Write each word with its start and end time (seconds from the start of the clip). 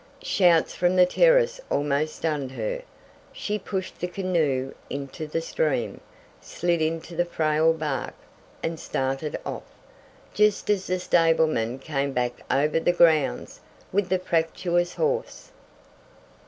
Shouts 0.23 0.73
from 0.73 0.95
the 0.95 1.05
terrace 1.05 1.61
almost 1.69 2.15
stunned 2.15 2.53
her. 2.53 2.81
She 3.31 3.59
pushed 3.59 3.99
the 3.99 4.07
canoe 4.07 4.73
into 4.89 5.27
the 5.27 5.41
stream, 5.41 6.01
slid 6.41 6.81
into 6.81 7.15
the 7.15 7.23
frail 7.23 7.71
bark, 7.71 8.15
and 8.63 8.79
started 8.79 9.37
off, 9.45 9.61
just 10.33 10.71
as 10.71 10.87
the 10.87 10.97
stablemen 10.99 11.77
came 11.77 12.13
back 12.13 12.41
over 12.49 12.79
the 12.79 12.91
grounds 12.91 13.59
with 13.91 14.09
the 14.09 14.17
fractious 14.17 14.95
horse! 14.95 15.51